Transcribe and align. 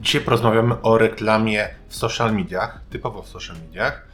Dzisiaj 0.00 0.20
porozmawiamy 0.20 0.82
o 0.82 0.98
reklamie 0.98 1.68
w 1.88 1.96
social 1.96 2.34
mediach, 2.34 2.80
typowo 2.90 3.22
w 3.22 3.28
social 3.28 3.56
mediach. 3.66 4.06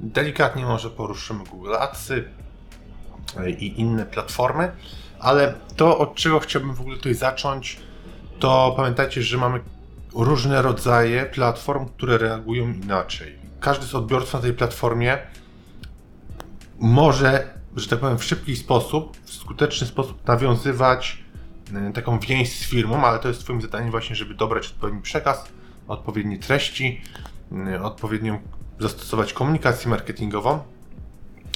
Delikatnie 0.00 0.64
może 0.64 0.90
poruszymy 0.90 1.44
Google 1.44 1.74
Adsy 1.74 2.24
i 3.58 3.80
inne 3.80 4.06
platformy, 4.06 4.72
ale 5.20 5.54
to 5.76 5.98
od 5.98 6.14
czego 6.14 6.40
chciałbym 6.40 6.74
w 6.74 6.80
ogóle 6.80 6.96
tutaj 6.96 7.14
zacząć, 7.14 7.80
to 8.38 8.74
pamiętajcie, 8.76 9.22
że 9.22 9.38
mamy 9.38 9.60
różne 10.14 10.62
rodzaje 10.62 11.26
platform, 11.26 11.86
które 11.88 12.18
reagują 12.18 12.72
inaczej. 12.72 13.38
Każdy 13.60 13.86
z 13.86 13.94
odbiorców 13.94 14.34
na 14.34 14.40
tej 14.40 14.52
platformie 14.52 15.18
może, 16.78 17.54
że 17.76 17.88
tak 17.88 17.98
powiem, 17.98 18.18
w 18.18 18.24
szybki 18.24 18.56
sposób, 18.56 19.16
w 19.24 19.32
skuteczny 19.32 19.86
sposób 19.86 20.26
nawiązywać 20.26 21.24
taką 21.94 22.18
więź 22.18 22.52
z 22.52 22.64
firmą, 22.64 23.04
ale 23.04 23.18
to 23.18 23.28
jest 23.28 23.40
Twoim 23.40 23.62
zadaniem 23.62 23.90
właśnie, 23.90 24.16
żeby 24.16 24.34
dobrać 24.34 24.66
odpowiedni 24.68 25.02
przekaz, 25.02 25.52
odpowiednie 25.88 26.38
treści, 26.38 27.00
e, 27.52 27.82
odpowiednią 27.82 28.38
zastosować 28.78 29.32
komunikację 29.32 29.90
marketingową. 29.90 30.58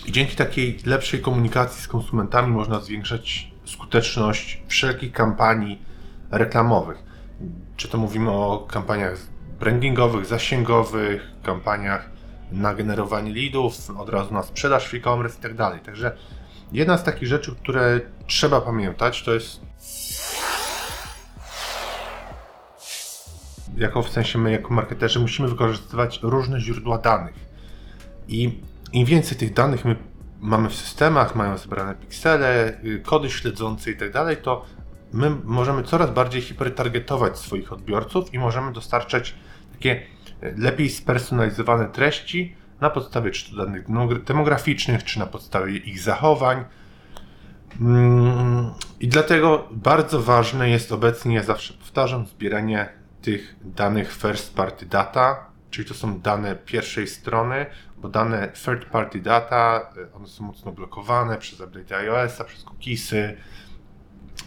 I 0.06 0.12
dzięki 0.12 0.36
takiej 0.36 0.78
lepszej 0.86 1.20
komunikacji 1.20 1.82
z 1.82 1.88
konsumentami 1.88 2.52
można 2.52 2.80
zwiększać 2.80 3.52
skuteczność 3.64 4.62
wszelkich 4.66 5.12
kampanii 5.12 5.82
reklamowych. 6.30 7.02
Czy 7.76 7.88
to 7.88 7.98
mówimy 7.98 8.30
o 8.30 8.66
kampaniach 8.70 9.18
brandingowych, 9.60 10.26
zasięgowych, 10.26 11.22
kampaniach 11.42 12.10
na 12.52 12.74
generowanie 12.74 13.34
leadów, 13.34 13.90
od 13.98 14.08
razu 14.08 14.34
na 14.34 14.42
sprzedaż 14.42 14.88
w 14.88 14.94
e-commerce 14.94 15.38
i 15.38 15.42
tak 15.42 15.54
dalej. 15.54 15.80
Także 15.80 16.16
jedna 16.72 16.98
z 16.98 17.04
takich 17.04 17.28
rzeczy, 17.28 17.54
które 17.56 18.00
trzeba 18.26 18.60
pamiętać, 18.60 19.22
to 19.22 19.34
jest 19.34 19.60
jako 23.76 24.02
w 24.02 24.08
sensie 24.08 24.38
my 24.38 24.52
jako 24.52 24.74
marketerzy 24.74 25.20
musimy 25.20 25.48
wykorzystywać 25.48 26.20
różne 26.22 26.60
źródła 26.60 26.98
danych. 26.98 27.34
I 28.28 28.60
im 28.92 29.06
więcej 29.06 29.38
tych 29.38 29.52
danych 29.52 29.84
my 29.84 29.96
mamy 30.40 30.68
w 30.68 30.74
systemach, 30.74 31.34
mają 31.34 31.58
zebrane 31.58 31.94
piksele, 31.94 32.78
y, 32.84 33.02
kody 33.04 33.30
śledzące 33.30 33.90
i 33.90 33.96
tak 33.96 34.12
dalej, 34.12 34.36
to 34.36 34.64
my 35.12 35.30
możemy 35.44 35.82
coraz 35.82 36.10
bardziej 36.10 36.42
hipertargetować 36.42 37.38
swoich 37.38 37.72
odbiorców 37.72 38.34
i 38.34 38.38
możemy 38.38 38.72
dostarczać 38.72 39.34
takie 39.72 40.02
e, 40.40 40.52
lepiej 40.56 40.90
spersonalizowane 40.90 41.88
treści 41.88 42.56
na 42.80 42.90
podstawie 42.90 43.30
czy 43.30 43.50
to 43.50 43.56
danych 43.56 43.84
demograficznych, 44.24 45.04
czy 45.04 45.18
na 45.18 45.26
podstawie 45.26 45.76
ich 45.76 46.00
zachowań. 46.00 46.64
Mm, 47.80 48.70
I 49.00 49.08
dlatego 49.08 49.68
bardzo 49.70 50.22
ważne 50.22 50.70
jest 50.70 50.92
obecnie, 50.92 51.34
ja 51.34 51.42
zawsze 51.42 51.74
powtarzam, 51.74 52.26
zbieranie 52.26 53.01
tych 53.22 53.56
danych 53.64 54.12
first 54.12 54.54
party 54.54 54.86
data, 54.86 55.46
czyli 55.70 55.88
to 55.88 55.94
są 55.94 56.20
dane 56.20 56.56
pierwszej 56.56 57.06
strony, 57.06 57.66
bo 57.96 58.08
dane 58.08 58.52
third 58.64 58.84
party 58.84 59.20
data, 59.20 59.92
e, 60.12 60.16
one 60.16 60.26
są 60.26 60.44
mocno 60.44 60.72
blokowane 60.72 61.38
przez 61.38 61.60
update 61.60 61.96
iOS-a, 61.96 62.44
przez 62.44 62.64
cookiesy, 62.64 63.36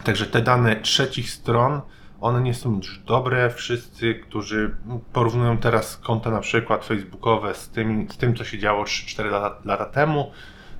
Także 0.04 0.26
te 0.26 0.42
dane 0.42 0.76
trzecich 0.76 1.30
stron, 1.30 1.80
one 2.20 2.40
nie 2.40 2.54
są 2.54 2.76
już 2.76 2.98
dobre. 2.98 3.50
Wszyscy, 3.50 4.14
którzy 4.14 4.76
porównują 5.12 5.58
teraz 5.58 5.96
konta 5.96 6.30
na 6.30 6.40
przykład 6.40 6.84
facebookowe 6.84 7.54
z 7.54 7.68
tym, 7.68 8.06
z 8.10 8.16
tym 8.16 8.36
co 8.36 8.44
się 8.44 8.58
działo 8.58 8.84
3-4 8.84 9.30
lata, 9.30 9.62
lata 9.64 9.86
temu, 9.86 10.30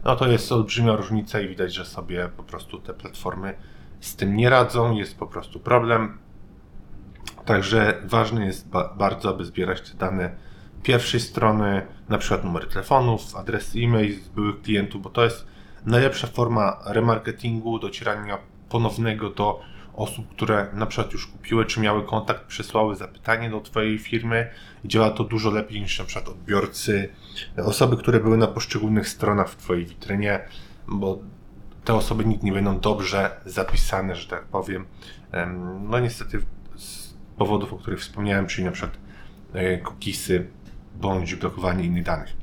no 0.05 0.17
to 0.17 0.29
jest 0.29 0.53
olbrzymia 0.53 0.97
różnica 0.97 1.41
i 1.41 1.49
widać, 1.49 1.75
że 1.75 1.85
sobie 1.85 2.29
po 2.37 2.43
prostu 2.43 2.81
te 2.81 2.95
platformy 2.95 3.55
z 4.01 4.17
tym 4.17 4.37
nie 4.37 4.51
radzą, 4.51 4.93
jest 4.93 5.19
po 5.19 5.27
prostu 5.27 5.61
problem. 5.61 6.19
Także 7.47 8.03
ważne 8.05 8.47
jest 8.47 8.69
ba 8.69 8.95
bardzo, 8.97 9.31
aby 9.31 9.45
zbierać 9.45 9.91
te 9.91 9.99
dane 9.99 10.31
pierwszej 10.83 11.21
strony, 11.21 11.87
na 12.09 12.19
przykład 12.19 12.45
numery 12.45 12.67
telefonów, 12.67 13.37
adresy 13.37 13.79
e-mail 13.79 14.21
z 14.21 14.29
byłych 14.29 14.63
klientów, 14.63 15.03
bo 15.03 15.11
to 15.11 15.25
jest 15.25 15.47
najlepsza 15.87 16.27
forma 16.27 16.79
remarketingu, 16.87 17.79
docierania 17.79 18.39
ponownego 18.69 19.31
do 19.31 19.61
osób, 19.95 20.29
które 20.29 20.67
na 20.73 20.87
przykład 20.87 21.13
już 21.13 21.27
kupiły, 21.27 21.65
czy 21.65 21.81
miały 21.81 22.07
kontakt, 22.07 22.45
przesłały 22.47 22.97
zapytanie 22.97 23.51
do 23.51 23.61
Twojej 23.61 23.99
firmy 23.99 24.51
działa 24.85 25.11
to 25.11 25.25
dużo 25.25 25.51
lepiej 25.51 25.81
niż 25.81 25.99
na 25.99 26.05
przykład 26.05 26.29
odbiorcy, 26.29 27.09
osoby, 27.65 27.97
które 27.97 28.21
były 28.21 28.37
na 28.37 28.47
poszczególnych 28.47 29.09
stronach 29.09 29.49
w 29.49 29.57
Twojej 29.57 29.87
witrynie, 29.87 30.41
bo 30.89 31.19
te 31.85 31.95
osoby 31.95 32.25
nikt 32.25 32.43
nie 32.43 32.53
będą 32.53 32.81
dobrze 32.81 33.31
zapisane, 33.45 34.17
że 34.17 34.29
tak 34.29 34.45
powiem. 34.45 34.87
No 35.81 36.01
niestety 36.01 36.43
powodów, 37.39 37.73
o 37.73 37.77
których 37.77 38.01
wspomniałem, 38.01 38.47
czyli 38.47 38.65
na 38.65 38.73
przykład 38.73 38.99
e, 39.55 39.79
cookiesy 39.79 40.47
bądź 41.01 41.35
blokowanie 41.35 41.85
innych 41.85 42.03
danych. 42.03 42.37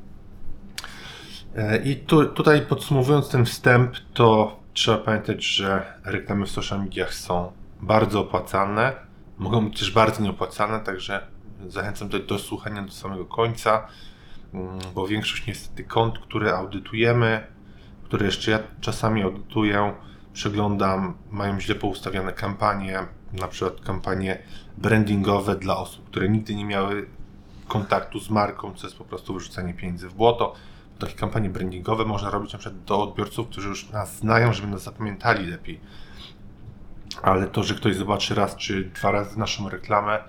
E, 1.56 1.78
I 1.78 1.96
tu, 1.96 2.26
tutaj 2.26 2.62
podsumowując 2.62 3.30
ten 3.30 3.46
wstęp, 3.46 3.96
to 4.14 4.60
trzeba 4.74 4.98
pamiętać, 4.98 5.46
że 5.46 5.94
reklamy 6.04 6.46
w 6.46 6.52
social 6.52 6.80
mediach 6.80 7.14
są 7.14 7.52
bardzo 7.82 8.20
opłacalne, 8.20 8.94
mogą 9.38 9.70
być 9.70 9.80
też 9.80 9.92
bardzo 9.92 10.24
nieopłacalne, 10.24 10.80
także 10.80 11.28
zachęcam 11.68 12.10
do, 12.10 12.20
do 12.20 12.40
słuchania 12.40 12.82
do 12.82 12.92
samego 12.92 13.26
końca, 13.26 13.88
mm, 14.54 14.80
bo 14.96 15.08
większość 15.08 15.48
niestety 15.48 15.84
kont, 15.84 16.20
które 16.20 16.56
audytujemy, 16.56 17.48
które 18.04 18.26
jeszcze 18.26 18.52
ja 18.52 18.60
czasami 18.82 19.24
audytuję, 19.24 19.94
przeglądam, 20.34 21.18
mają 21.32 21.60
źle 21.60 21.76
poustawiane 21.76 22.34
kampanie, 22.34 23.00
na 23.34 23.48
przykład 23.48 23.82
kampanie 23.82 24.40
brandingowe 24.78 25.56
dla 25.56 25.78
osób, 25.78 26.06
które 26.06 26.30
nigdy 26.30 26.56
nie 26.56 26.66
miały 26.66 27.06
kontaktu 27.68 28.20
z 28.20 28.30
marką, 28.30 28.74
co 28.74 28.88
jest 28.88 28.98
po 28.98 29.06
prostu 29.06 29.34
wyrzucanie 29.34 29.74
pieniędzy 29.74 30.10
w 30.10 30.14
błoto 30.14 30.56
takie 31.06 31.16
kampanie 31.16 31.50
brandingowe 31.50 32.06
można 32.06 32.30
robić 32.30 32.54
na 32.54 32.60
przykład 32.60 32.84
do 32.84 33.04
odbiorców, 33.04 33.48
którzy 33.48 33.70
już 33.70 33.90
nas 33.90 34.18
znają, 34.18 34.54
żeby 34.54 34.68
nas 34.68 34.84
zapamiętali 34.84 35.48
lepiej. 35.48 35.80
Ale 37.22 37.48
to, 37.48 37.64
że 37.64 37.76
ktoś 37.76 37.96
zobaczy 37.96 38.36
raz 38.36 38.56
czy 38.56 38.84
dwa 38.84 39.12
razy 39.12 39.40
naszą 39.40 39.70
reklamę 39.70 40.20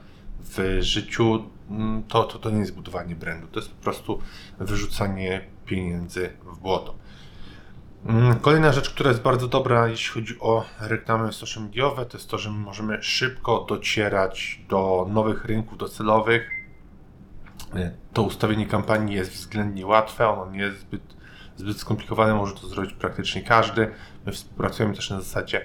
w 0.41 0.78
życiu, 0.81 1.44
mm, 1.71 2.03
to, 2.03 2.25
to, 2.25 2.38
to 2.38 2.50
nie 2.50 2.59
jest 2.59 2.75
budowanie 2.75 3.16
brandu. 3.16 3.47
To 3.47 3.60
jest 3.60 3.72
po 3.72 3.82
prostu 3.82 4.19
wyrzucanie 4.59 5.44
pieniędzy 5.66 6.31
w 6.44 6.59
błoto. 6.59 6.94
Mm, 8.06 8.41
kolejna 8.41 8.72
rzecz, 8.72 8.91
która 8.91 9.10
jest 9.10 9.22
bardzo 9.22 9.48
dobra, 9.48 9.88
jeśli 9.88 10.15
chodzi 10.15 10.41
o 10.41 10.65
reklamy 10.81 11.32
social 11.32 11.65
mediowe, 11.65 12.06
to 12.06 12.16
jest 12.16 12.31
to, 12.31 12.38
że 12.38 12.50
my 12.50 12.59
możemy 12.59 13.03
szybko 13.03 13.66
docierać 13.69 14.60
do 14.69 15.06
nowych 15.10 15.44
rynków 15.44 15.78
docelowych, 15.78 16.50
to 18.12 18.22
ustawienie 18.22 18.66
kampanii 18.66 19.16
jest 19.16 19.32
względnie 19.32 19.87
łatwe, 19.87 20.28
ono 20.28 20.50
nie 20.50 20.59
jest 20.59 20.81
zbyt, 20.81 21.03
zbyt 21.56 21.78
skomplikowane, 21.78 22.34
może 22.34 22.54
to 22.54 22.66
zrobić 22.66 22.92
praktycznie 22.92 23.42
każdy. 23.42 23.91
My 24.26 24.32
współpracujemy 24.32 24.94
też 24.94 25.10
na 25.10 25.21
zasadzie 25.21 25.65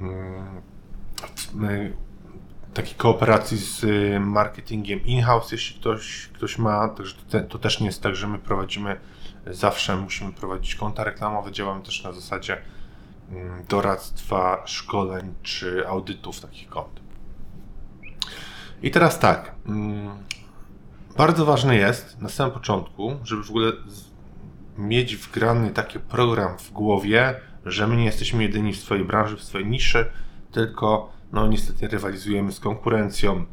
um, 0.00 1.92
takiej 2.74 2.94
kooperacji 2.94 3.58
z 3.58 3.84
y, 3.84 4.20
marketingiem 4.20 5.04
in-house, 5.04 5.52
jeśli 5.52 5.80
ktoś, 5.80 6.28
ktoś 6.34 6.58
ma, 6.58 6.88
także 6.88 7.14
to, 7.30 7.40
to, 7.40 7.58
też 7.58 7.80
nie 7.80 7.86
jest 7.86 8.02
tak, 8.02 8.16
że 8.16 8.28
my 8.28 8.38
prowadzimy 8.38 9.00
zawsze, 9.46 9.96
musimy 9.96 10.32
prowadzić 10.32 10.74
konta 10.74 11.04
reklamowe, 11.04 11.52
działamy 11.52 11.82
też 11.82 12.04
na 12.04 12.12
zasadzie 12.12 12.58
um, 13.32 13.64
doradztwa, 13.68 14.62
szkoleń 14.66 15.34
czy 15.42 15.88
audytów 15.88 16.40
takich 16.40 16.68
kont. 16.68 17.00
I 18.82 18.90
teraz 18.90 19.18
tak, 19.18 19.54
um, 19.66 20.08
bardzo 21.16 21.44
ważne 21.44 21.76
jest 21.76 22.20
na 22.20 22.28
samym 22.28 22.52
początku, 22.52 23.16
żeby 23.24 23.42
w 23.42 23.50
ogóle 23.50 23.72
mieć 24.78 25.16
wgrany 25.16 25.70
taki 25.70 25.98
program 25.98 26.58
w 26.58 26.70
głowie, 26.70 27.40
że 27.64 27.86
my 27.86 27.96
nie 27.96 28.04
jesteśmy 28.04 28.42
jedyni 28.42 28.72
w 28.72 28.80
swojej 28.80 29.04
branży, 29.04 29.36
w 29.36 29.42
swojej 29.42 29.66
niszy, 29.66 30.10
tylko 30.52 31.12
no 31.32 31.46
niestety 31.46 31.88
rywalizujemy 31.88 32.52
z 32.52 32.60
konkurencją. 32.60 33.46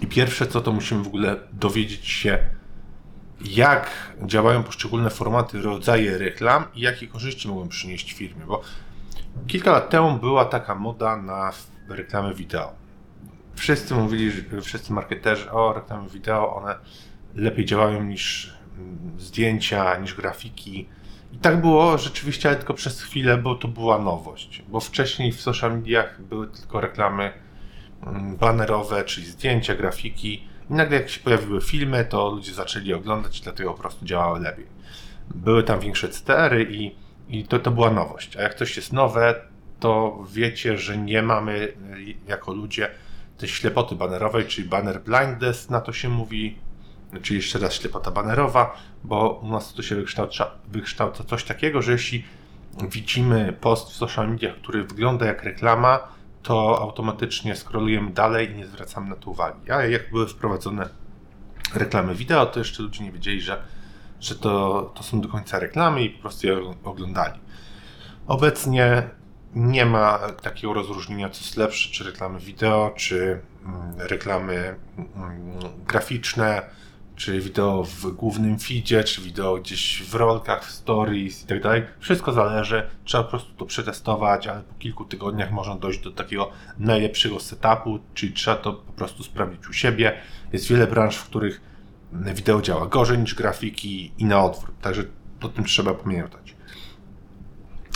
I 0.00 0.06
pierwsze 0.06 0.46
co 0.46 0.60
to 0.60 0.72
musimy 0.72 1.02
w 1.02 1.06
ogóle 1.06 1.36
dowiedzieć 1.52 2.08
się, 2.08 2.38
jak 3.40 3.90
działają 4.22 4.62
poszczególne 4.62 5.10
formaty, 5.10 5.62
rodzaje 5.62 6.18
reklam 6.18 6.64
i 6.74 6.80
jakie 6.80 7.08
korzyści 7.08 7.48
mogą 7.48 7.68
przynieść 7.68 8.12
firmie, 8.12 8.46
bo 8.46 8.62
kilka 9.46 9.72
lat 9.72 9.90
temu 9.90 10.18
była 10.18 10.44
taka 10.44 10.74
moda 10.74 11.16
na 11.16 11.52
reklamy 11.88 12.34
wideo 12.34 12.86
wszyscy 13.56 13.94
mówili, 13.94 14.30
że 14.30 14.60
wszyscy 14.62 14.92
marketerzy, 14.92 15.50
o 15.50 15.72
reklamy 15.72 16.08
wideo, 16.08 16.56
one 16.56 16.74
lepiej 17.34 17.64
działają 17.64 18.04
niż 18.04 18.54
mm, 18.78 19.20
zdjęcia, 19.20 19.96
niż 19.98 20.14
grafiki. 20.14 20.88
I 21.32 21.38
tak 21.38 21.60
było 21.60 21.98
rzeczywiście, 21.98 22.48
ale 22.48 22.58
tylko 22.58 22.74
przez 22.74 23.02
chwilę, 23.02 23.38
bo 23.38 23.54
to 23.54 23.68
była 23.68 23.98
nowość. 23.98 24.62
Bo 24.68 24.80
wcześniej 24.80 25.32
w 25.32 25.40
social 25.40 25.76
mediach 25.76 26.22
były 26.22 26.46
tylko 26.46 26.80
reklamy 26.80 27.32
mm, 28.02 28.36
banerowe, 28.36 29.04
czyli 29.04 29.26
zdjęcia, 29.26 29.74
grafiki. 29.74 30.48
I 30.70 30.74
nagle 30.74 30.96
jak 30.96 31.08
się 31.08 31.20
pojawiły 31.20 31.60
filmy, 31.60 32.04
to 32.04 32.30
ludzie 32.30 32.52
zaczęli 32.52 32.92
oglądać, 32.92 33.40
dlatego 33.40 33.72
po 33.74 33.80
prostu 33.80 34.04
działały 34.04 34.40
lepiej. 34.40 34.66
Były 35.34 35.62
tam 35.62 35.80
większe 35.80 36.08
CTR-y 36.08 36.62
i, 36.62 36.94
i 37.28 37.44
to, 37.44 37.58
to 37.58 37.70
była 37.70 37.90
nowość. 37.90 38.36
A 38.36 38.42
jak 38.42 38.54
coś 38.54 38.76
jest 38.76 38.92
nowe, 38.92 39.34
to 39.80 40.24
wiecie, 40.32 40.78
że 40.78 40.96
nie 40.96 41.22
mamy 41.22 41.54
y, 41.54 41.74
jako 42.28 42.52
ludzie 42.52 42.90
tej 43.38 43.48
ślepoty 43.48 43.94
banerowej, 43.94 44.46
czyli 44.46 44.68
banner 44.68 45.00
blindness, 45.02 45.70
na 45.70 45.80
to 45.80 45.92
się 45.92 46.08
mówi, 46.08 46.58
czy 47.22 47.34
jeszcze 47.34 47.58
raz 47.58 47.74
ślepota 47.74 48.10
banerowa, 48.10 48.76
bo 49.04 49.40
u 49.42 49.48
nas 49.48 49.74
to 49.74 49.82
się 49.82 49.94
wykształca, 49.94 50.50
wykształca 50.68 51.24
coś 51.24 51.44
takiego, 51.44 51.82
że 51.82 51.92
jeśli 51.92 52.24
widzimy 52.90 53.56
post 53.60 53.90
w 53.90 53.96
social 53.96 54.30
mediach, 54.30 54.56
który 54.56 54.84
wygląda 54.84 55.26
jak 55.26 55.44
reklama, 55.44 56.15
to 56.46 56.80
automatycznie 56.80 57.56
scrollujemy 57.56 58.10
dalej 58.10 58.50
i 58.50 58.54
nie 58.54 58.66
zwracamy 58.66 59.08
na 59.08 59.16
to 59.16 59.30
uwagi. 59.30 59.70
A 59.70 59.82
jak 59.82 60.10
były 60.10 60.26
wprowadzone 60.26 60.88
reklamy 61.74 62.14
wideo, 62.14 62.46
to 62.46 62.58
jeszcze 62.58 62.82
ludzie 62.82 63.04
nie 63.04 63.12
wiedzieli, 63.12 63.40
że, 63.40 63.62
że 64.20 64.34
to, 64.34 64.82
to 64.94 65.02
są 65.02 65.20
do 65.20 65.28
końca 65.28 65.58
reklamy 65.58 66.02
i 66.02 66.10
po 66.10 66.20
prostu 66.20 66.46
je 66.46 66.74
oglądali. 66.84 67.40
Obecnie 68.26 69.10
nie 69.54 69.86
ma 69.86 70.18
takiego 70.42 70.74
rozróżnienia, 70.74 71.30
co 71.30 71.40
jest 71.40 71.56
lepsze, 71.56 71.92
czy 71.92 72.04
reklamy 72.04 72.38
wideo, 72.38 72.92
czy 72.96 73.40
mm, 73.64 73.94
reklamy 73.98 74.76
mm, 74.98 75.58
graficzne, 75.86 76.62
czy 77.16 77.40
wideo 77.40 77.84
w 77.84 78.06
głównym 78.06 78.58
feedzie, 78.58 79.04
czy 79.04 79.20
wideo 79.20 79.56
gdzieś 79.56 80.02
w 80.02 80.14
rolkach, 80.14 80.64
w 80.64 80.70
stories 80.70 81.44
i 81.44 81.46
tak 81.46 81.62
dalej. 81.62 81.82
Wszystko 82.00 82.32
zależy, 82.32 82.90
trzeba 83.04 83.24
po 83.24 83.30
prostu 83.30 83.52
to 83.56 83.66
przetestować, 83.66 84.46
ale 84.46 84.62
po 84.62 84.74
kilku 84.74 85.04
tygodniach 85.04 85.50
można 85.50 85.76
dojść 85.76 86.00
do 86.00 86.10
takiego 86.10 86.50
najlepszego 86.78 87.40
setupu, 87.40 87.98
czyli 88.14 88.32
trzeba 88.32 88.56
to 88.56 88.72
po 88.72 88.92
prostu 88.92 89.22
sprawdzić 89.22 89.68
u 89.68 89.72
siebie. 89.72 90.12
Jest 90.52 90.68
wiele 90.68 90.86
branż, 90.86 91.16
w 91.16 91.24
których 91.24 91.60
wideo 92.12 92.62
działa 92.62 92.86
gorzej 92.86 93.18
niż 93.18 93.34
grafiki 93.34 94.12
i 94.18 94.24
na 94.24 94.44
odwrót, 94.44 94.80
także 94.80 95.04
o 95.42 95.48
tym 95.48 95.64
trzeba 95.64 95.94
pamiętać. 95.94 96.56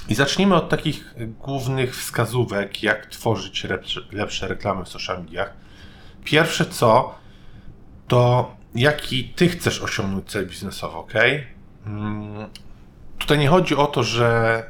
I 0.09 0.15
zacznijmy 0.15 0.55
od 0.55 0.69
takich 0.69 1.15
głównych 1.39 1.97
wskazówek, 1.97 2.83
jak 2.83 3.07
tworzyć 3.07 3.65
lepsze, 3.65 4.01
lepsze 4.13 4.49
reklamy 4.49 4.85
w 4.85 4.89
social 4.89 5.25
mediach. 5.25 5.53
Pierwsze 6.25 6.67
co, 6.67 7.15
to 8.09 8.51
jaki 8.75 9.25
ty 9.25 9.49
chcesz 9.49 9.83
osiągnąć 9.83 10.31
cel 10.31 10.47
biznesowy, 10.47 10.97
ok? 10.97 11.13
Mm, 11.87 12.49
tutaj 13.19 13.39
nie 13.39 13.49
chodzi 13.49 13.77
o 13.77 13.87
to, 13.87 14.03
że 14.03 14.65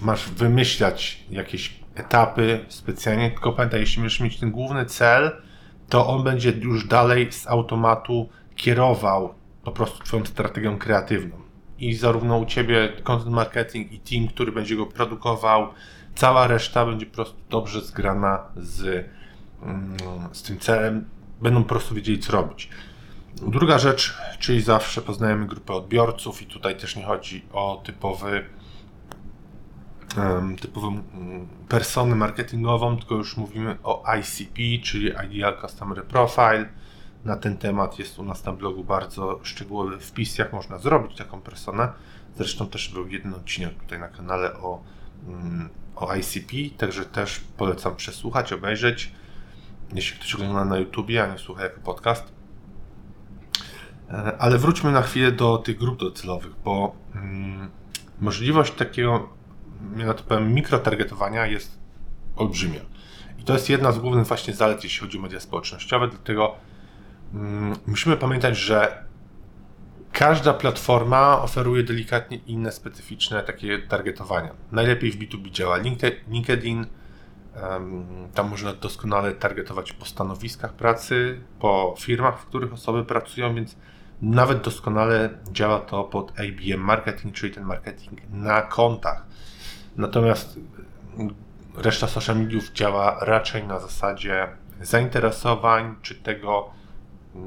masz 0.00 0.30
wymyślać 0.30 1.24
jakieś 1.30 1.80
etapy 1.94 2.64
specjalnie, 2.68 3.30
tylko 3.30 3.52
pamiętaj, 3.52 3.80
jeśli 3.80 4.02
będziesz 4.02 4.20
mieć 4.20 4.40
ten 4.40 4.50
główny 4.50 4.86
cel, 4.86 5.30
to 5.88 6.06
on 6.06 6.24
będzie 6.24 6.50
już 6.50 6.86
dalej 6.86 7.32
z 7.32 7.46
automatu 7.46 8.28
kierował 8.56 9.34
po 9.64 9.72
prostu 9.72 10.04
Twoją 10.04 10.26
strategią 10.26 10.78
kreatywną. 10.78 11.36
I 11.78 11.94
zarówno 11.94 12.38
u 12.38 12.46
Ciebie 12.46 12.88
content 13.02 13.34
marketing 13.34 13.92
i 13.92 13.98
team, 13.98 14.28
który 14.28 14.52
będzie 14.52 14.76
go 14.76 14.86
produkował, 14.86 15.68
cała 16.14 16.46
reszta 16.46 16.86
będzie 16.86 17.06
po 17.06 17.14
prostu 17.14 17.36
dobrze 17.50 17.80
zgrana 17.80 18.42
z, 18.56 19.06
mm, 19.62 19.96
z 20.32 20.42
tym 20.42 20.58
celem, 20.58 21.04
będą 21.42 21.62
po 21.62 21.68
prostu 21.68 21.94
wiedzieli, 21.94 22.18
co 22.18 22.32
robić. 22.32 22.68
Druga 23.36 23.78
rzecz, 23.78 24.14
czyli 24.38 24.60
zawsze 24.60 25.02
poznajemy 25.02 25.46
grupę 25.46 25.74
odbiorców 25.74 26.42
i 26.42 26.46
tutaj 26.46 26.76
też 26.76 26.96
nie 26.96 27.04
chodzi 27.04 27.44
o 27.52 27.82
typowy 27.84 28.44
typową 30.60 30.88
mm, 30.88 31.48
personę 31.68 32.14
marketingową, 32.14 32.96
tylko 32.96 33.14
już 33.14 33.36
mówimy 33.36 33.76
o 33.82 34.04
ICP, 34.18 34.84
czyli 34.84 35.12
Ideal 35.26 35.60
Customer 35.60 36.04
Profile. 36.04 36.68
Na 37.24 37.36
ten 37.36 37.56
temat 37.56 37.98
jest 37.98 38.18
u 38.18 38.24
nas 38.24 38.44
na 38.44 38.52
blogu 38.52 38.84
bardzo 38.84 39.40
szczegółowy 39.42 40.00
wpis, 40.00 40.38
jak 40.38 40.52
można 40.52 40.78
zrobić 40.78 41.16
taką 41.18 41.40
personę. 41.40 41.92
Zresztą 42.36 42.66
też 42.66 42.88
był 42.88 43.08
jeden 43.08 43.34
odcinek 43.34 43.74
tutaj 43.74 43.98
na 43.98 44.08
kanale 44.08 44.54
o, 44.54 44.82
mm, 45.28 45.68
o 45.96 46.14
ICP, 46.14 46.76
także 46.78 47.04
też 47.04 47.40
polecam 47.56 47.96
przesłuchać, 47.96 48.52
obejrzeć 48.52 49.12
jeśli 49.92 50.18
ktoś 50.18 50.34
ogląda 50.34 50.64
na 50.64 50.76
YouTubie, 50.76 51.24
a 51.24 51.32
nie 51.32 51.38
słucha 51.38 51.62
jako 51.62 51.80
podcast. 51.80 52.32
E, 54.10 54.36
ale 54.38 54.58
wróćmy 54.58 54.92
na 54.92 55.02
chwilę 55.02 55.32
do 55.32 55.58
tych 55.58 55.78
grup 55.78 56.00
docelowych, 56.00 56.52
bo 56.64 56.96
mm, 57.14 57.70
możliwość 58.20 58.72
takiego, 58.72 59.28
ja 59.96 60.14
to 60.14 60.24
powiem, 60.24 60.54
mikrotargetowania 60.54 61.46
jest 61.46 61.78
olbrzymia. 62.36 62.80
I 63.38 63.44
to 63.44 63.52
jest 63.52 63.68
jedna 63.68 63.92
z 63.92 63.98
głównych 63.98 64.26
właśnie 64.26 64.54
zalet, 64.54 64.84
jeśli 64.84 65.00
chodzi 65.00 65.18
o 65.18 65.20
media 65.20 65.40
społecznościowe, 65.40 66.08
dlatego 66.08 66.54
mm, 67.34 67.76
musimy 67.86 68.16
pamiętać, 68.16 68.56
że 68.56 69.04
każda 70.12 70.54
platforma 70.54 71.42
oferuje 71.42 71.82
delikatnie 71.82 72.36
inne, 72.36 72.72
specyficzne 72.72 73.42
takie 73.42 73.78
targetowania. 73.78 74.54
Najlepiej 74.72 75.10
w 75.10 75.18
B2B 75.18 75.50
działa 75.50 75.78
LinkedIn, 76.28 76.86
tam 78.34 78.48
można 78.48 78.72
doskonale 78.72 79.32
targetować 79.32 79.92
po 79.92 80.04
stanowiskach 80.04 80.72
pracy, 80.72 81.40
po 81.58 81.94
firmach, 81.98 82.40
w 82.40 82.46
których 82.46 82.72
osoby 82.72 83.04
pracują, 83.04 83.54
więc 83.54 83.76
nawet 84.22 84.60
doskonale 84.60 85.30
działa 85.52 85.80
to 85.80 86.04
pod 86.04 86.30
ABM 86.30 86.80
marketing, 86.80 87.34
czyli 87.34 87.54
ten 87.54 87.64
marketing 87.64 88.20
na 88.30 88.62
kontach. 88.62 89.26
Natomiast 89.96 90.58
reszta 91.76 92.06
social 92.06 92.36
mediów 92.36 92.72
działa 92.72 93.18
raczej 93.20 93.66
na 93.66 93.80
zasadzie 93.80 94.48
zainteresowań, 94.80 95.94
czy 96.02 96.14
tego, 96.14 96.70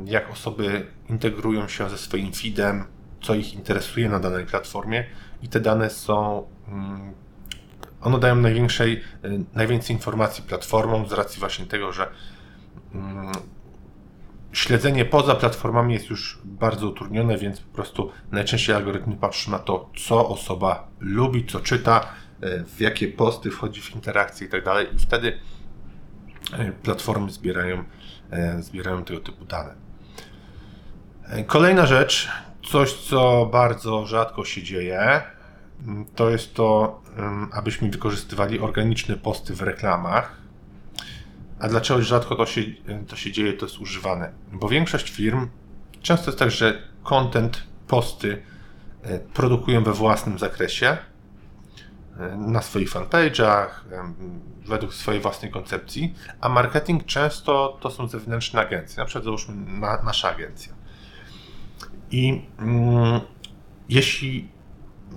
jak 0.06 0.31
osoby 0.31 0.88
integrują 1.10 1.68
się 1.68 1.89
ze 1.89 1.98
swoim 1.98 2.33
feedem, 2.33 2.86
co 3.21 3.36
ich 3.36 3.53
interesuje 3.53 4.10
na 4.10 4.19
danej 4.19 4.45
platformie 4.45 5.06
i 5.42 5.50
te 5.50 5.60
dane 5.60 5.89
są 5.89 6.48
mm, 6.68 7.13
one 8.01 8.19
dają 8.19 8.35
największej, 8.35 9.03
y, 9.25 9.39
najwięcej 9.53 9.95
informacji 9.95 10.44
platformom 10.44 11.07
z 11.07 11.11
racji 11.11 11.39
właśnie 11.39 11.65
tego, 11.65 11.94
że 11.94 12.07
mm, 12.94 13.31
śledzenie 14.51 15.05
poza 15.05 15.35
platformami 15.35 15.94
jest 15.94 16.09
już 16.09 16.39
bardzo 16.45 16.88
utrudnione, 16.88 17.38
więc 17.38 17.59
po 17.59 17.75
prostu 17.75 18.11
najczęściej 18.31 18.75
algorytmy 18.75 19.15
patrzą 19.15 19.51
na 19.51 19.59
to, 19.59 19.89
co 20.05 20.29
osoba 20.29 20.88
lubi, 20.99 21.45
co 21.45 21.59
czyta, 21.59 22.05
y, 22.44 22.63
w 22.63 22.81
jakie 22.81 23.07
posty 23.07 23.51
wchodzi 23.51 23.81
w 23.81 23.95
interakcje 23.95 24.47
i 24.47 24.50
tak 24.50 24.63
i 24.95 25.00
wtedy 25.00 25.39
y, 26.59 26.71
platformy 26.83 27.31
zbierają, 27.31 27.83
zbierają 28.59 29.03
tego 29.03 29.19
typu 29.19 29.45
dane. 29.45 29.75
Kolejna 31.47 31.85
rzecz, 31.85 32.29
coś 32.69 32.93
co 32.93 33.50
bardzo 33.51 34.05
rzadko 34.05 34.45
się 34.45 34.63
dzieje, 34.63 35.21
to 36.15 36.29
jest 36.29 36.53
to, 36.53 37.01
abyśmy 37.51 37.89
wykorzystywali 37.89 38.59
organiczne 38.59 39.15
posty 39.15 39.55
w 39.55 39.61
reklamach. 39.61 40.37
A 41.59 41.67
dlaczego 41.67 42.01
rzadko 42.01 42.35
to 42.35 42.45
się, 42.45 42.61
to 43.07 43.15
się 43.15 43.31
dzieje, 43.31 43.53
to 43.53 43.65
jest 43.65 43.79
używane? 43.79 44.31
Bo 44.51 44.69
większość 44.69 45.12
firm 45.12 45.47
często 46.01 46.25
jest 46.25 46.39
tak, 46.39 46.51
że 46.51 46.81
content, 47.03 47.63
posty 47.88 48.43
e, 49.03 49.19
produkują 49.19 49.83
we 49.83 49.93
własnym 49.93 50.39
zakresie, 50.39 50.97
e, 52.19 52.38
na 52.38 52.62
swoich 52.62 52.89
fanpage'ach, 52.89 53.67
według 54.65 54.93
swojej 54.93 55.21
własnej 55.21 55.51
koncepcji, 55.51 56.15
a 56.41 56.50
marketing 56.50 57.05
często 57.05 57.77
to 57.81 57.91
są 57.91 58.07
zewnętrzne 58.07 58.62
agencje, 58.62 58.97
na 58.97 59.05
przykład 59.05 59.24
załóżmy 59.24 59.55
na, 59.79 60.03
nasza 60.03 60.29
agencja. 60.29 60.74
I 62.12 62.41
mm, 62.59 63.21
jeśli 63.89 64.50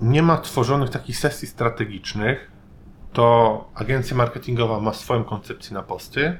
nie 0.01 0.23
ma 0.23 0.37
tworzonych 0.37 0.89
takich 0.89 1.17
sesji 1.17 1.47
strategicznych, 1.47 2.51
to 3.13 3.69
agencja 3.75 4.17
marketingowa 4.17 4.79
ma 4.79 4.93
swoją 4.93 5.23
koncepcję 5.23 5.73
na 5.73 5.83
posty, 5.83 6.37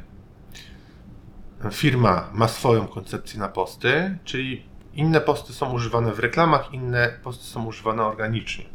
firma 1.71 2.29
ma 2.33 2.47
swoją 2.47 2.87
koncepcję 2.87 3.39
na 3.39 3.49
posty, 3.49 4.17
czyli 4.23 4.65
inne 4.93 5.21
posty 5.21 5.53
są 5.53 5.73
używane 5.73 6.13
w 6.13 6.19
reklamach, 6.19 6.73
inne 6.73 7.19
posty 7.23 7.45
są 7.45 7.65
używane 7.65 8.03
organicznie. 8.03 8.65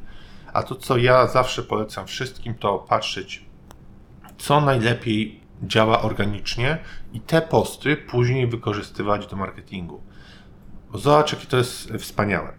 A 0.52 0.62
to, 0.62 0.74
co 0.74 0.96
ja 0.96 1.26
zawsze 1.26 1.62
polecam 1.62 2.06
wszystkim, 2.06 2.54
to 2.54 2.78
patrzeć, 2.78 3.44
co 4.38 4.60
najlepiej 4.60 5.40
działa 5.62 6.02
organicznie 6.02 6.78
i 7.12 7.20
te 7.20 7.42
posty 7.42 7.96
później 7.96 8.46
wykorzystywać 8.46 9.26
do 9.26 9.36
marketingu. 9.36 10.02
Bo 10.92 10.98
zobacz, 10.98 11.32
jakie 11.32 11.46
to 11.46 11.56
jest 11.56 11.92
wspaniałe. 11.98 12.52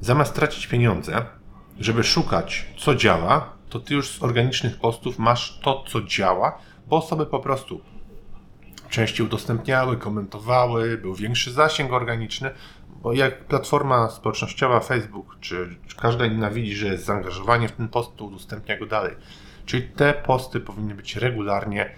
Zamiast 0.00 0.34
tracić 0.34 0.66
pieniądze, 0.66 1.26
żeby 1.80 2.04
szukać, 2.04 2.66
co 2.76 2.94
działa, 2.94 3.52
to 3.68 3.80
ty 3.80 3.94
już 3.94 4.08
z 4.08 4.22
organicznych 4.22 4.78
postów 4.78 5.18
masz 5.18 5.58
to, 5.62 5.84
co 5.88 6.02
działa, 6.02 6.58
bo 6.86 6.96
osoby 6.96 7.26
po 7.26 7.40
prostu 7.40 7.80
częściej 8.90 9.26
udostępniały, 9.26 9.96
komentowały, 9.96 10.98
był 10.98 11.14
większy 11.14 11.52
zasięg 11.52 11.92
organiczny, 11.92 12.50
bo 12.88 13.12
jak 13.12 13.44
platforma 13.44 14.10
społecznościowa 14.10 14.80
Facebook 14.80 15.36
czy, 15.40 15.76
czy 15.86 15.96
każda 15.96 16.26
inna 16.26 16.50
widzi, 16.50 16.76
że 16.76 16.86
jest 16.86 17.04
zaangażowanie 17.04 17.68
w 17.68 17.72
ten 17.72 17.88
post, 17.88 18.16
to 18.16 18.24
udostępnia 18.24 18.78
go 18.78 18.86
dalej. 18.86 19.16
Czyli 19.66 19.82
te 19.82 20.14
posty 20.14 20.60
powinny 20.60 20.94
być 20.94 21.16
regularnie 21.16 21.90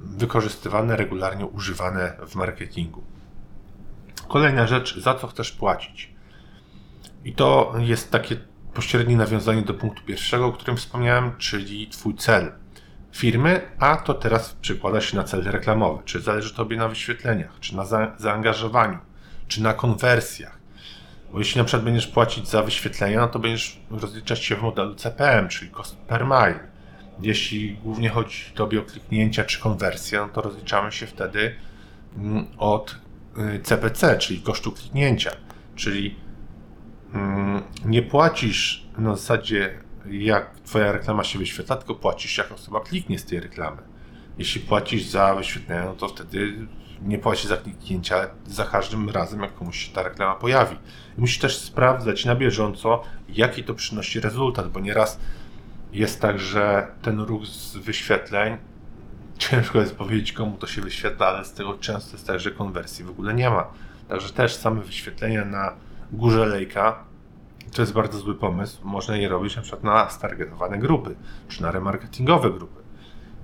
wykorzystywane, 0.00 0.96
regularnie 0.96 1.46
używane 1.46 2.16
w 2.26 2.34
marketingu. 2.34 3.02
Kolejna 4.28 4.66
rzecz, 4.66 4.98
za 4.98 5.14
co 5.14 5.26
chcesz 5.26 5.52
płacić. 5.52 6.10
I 7.24 7.32
to 7.32 7.74
jest 7.78 8.10
takie 8.10 8.36
pośrednie 8.74 9.16
nawiązanie 9.16 9.62
do 9.62 9.74
punktu 9.74 10.02
pierwszego, 10.02 10.46
o 10.46 10.52
którym 10.52 10.76
wspomniałem, 10.76 11.36
czyli 11.38 11.86
Twój 11.88 12.14
cel. 12.14 12.52
firmy, 13.12 13.60
a 13.78 13.96
to 13.96 14.14
teraz 14.14 14.56
przekłada 14.60 15.00
się 15.00 15.16
na 15.16 15.24
cel 15.24 15.44
reklamowy. 15.44 16.02
Czy 16.04 16.20
zależy 16.20 16.54
Tobie 16.54 16.76
na 16.76 16.88
wyświetleniach, 16.88 17.60
czy 17.60 17.76
na 17.76 17.84
za 17.84 18.12
zaangażowaniu, 18.18 18.98
czy 19.48 19.62
na 19.62 19.74
konwersjach. 19.74 20.58
Bo 21.32 21.38
jeśli 21.38 21.58
na 21.58 21.64
przykład 21.64 21.84
będziesz 21.84 22.06
płacić 22.06 22.48
za 22.48 22.62
wyświetlenia, 22.62 23.20
no 23.20 23.28
to 23.28 23.38
będziesz 23.38 23.80
rozliczać 23.90 24.44
się 24.44 24.56
w 24.56 24.62
modelu 24.62 24.94
CPM, 24.94 25.48
czyli 25.48 25.70
cost 25.70 25.96
per 25.96 26.24
mile. 26.24 26.60
Jeśli 27.22 27.74
głównie 27.74 28.08
chodzi 28.08 28.44
Tobie 28.54 28.80
o 28.80 28.82
kliknięcia 28.82 29.44
czy 29.44 29.60
konwersję, 29.60 30.20
no 30.20 30.28
to 30.28 30.42
rozliczamy 30.42 30.92
się 30.92 31.06
wtedy 31.06 31.54
mm, 32.16 32.46
od 32.58 32.96
CPC, 33.62 34.14
y, 34.14 34.18
czyli 34.18 34.40
kosztu 34.40 34.72
kliknięcia. 34.72 35.30
Czyli 35.76 36.16
nie 37.84 38.02
płacisz 38.02 38.86
na 38.98 39.16
zasadzie 39.16 39.78
jak 40.10 40.60
Twoja 40.60 40.92
reklama 40.92 41.24
się 41.24 41.38
wyświetla, 41.38 41.76
tylko 41.76 41.94
płacisz 41.94 42.38
jak 42.38 42.52
osoba 42.52 42.80
kliknie 42.80 43.18
z 43.18 43.24
tej 43.24 43.40
reklamy. 43.40 43.82
Jeśli 44.38 44.60
płacisz 44.60 45.02
za 45.02 45.34
wyświetlenie, 45.34 45.82
no 45.84 45.94
to 45.94 46.08
wtedy 46.08 46.66
nie 47.02 47.18
płacisz 47.18 47.46
za 47.46 47.56
kliknięcie, 47.56 48.14
ale 48.14 48.28
za 48.46 48.64
każdym 48.64 49.10
razem, 49.10 49.40
jak 49.40 49.54
komuś 49.54 49.86
się 49.86 49.92
ta 49.92 50.02
reklama 50.02 50.34
pojawi. 50.34 50.76
I 51.18 51.20
musisz 51.20 51.38
też 51.38 51.58
sprawdzać 51.58 52.24
na 52.24 52.36
bieżąco, 52.36 53.02
jaki 53.28 53.64
to 53.64 53.74
przynosi 53.74 54.20
rezultat, 54.20 54.70
bo 54.70 54.80
nieraz 54.80 55.20
jest 55.92 56.20
tak, 56.20 56.38
że 56.38 56.86
ten 57.02 57.20
ruch 57.20 57.46
z 57.46 57.76
wyświetleń, 57.76 58.56
ciężko 59.38 59.80
jest 59.80 59.96
powiedzieć, 59.96 60.32
komu 60.32 60.56
to 60.56 60.66
się 60.66 60.80
wyświetla, 60.80 61.26
ale 61.26 61.44
z 61.44 61.52
tego 61.52 61.78
często 61.78 62.12
jest 62.12 62.26
tak, 62.26 62.40
że 62.40 62.50
konwersji 62.50 63.04
w 63.04 63.10
ogóle 63.10 63.34
nie 63.34 63.50
ma. 63.50 63.66
Także 64.08 64.32
też 64.32 64.54
same 64.54 64.80
wyświetlenia 64.80 65.44
na 65.44 65.72
górze 66.12 66.46
lejka 66.46 67.10
to 67.72 67.82
jest 67.82 67.92
bardzo 67.92 68.18
zły 68.18 68.34
pomysł. 68.34 68.78
Można 68.84 69.16
je 69.16 69.28
robić 69.28 69.56
na 69.56 69.62
przykład 69.62 69.84
na 69.84 70.10
stargetowane 70.10 70.78
grupy, 70.78 71.16
czy 71.48 71.62
na 71.62 71.70
remarketingowe 71.70 72.50
grupy. 72.50 72.82